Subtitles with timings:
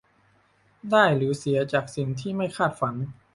[0.91, 2.95] ได้หรือเสียจากสิ่งที่ไม่คาดฝัน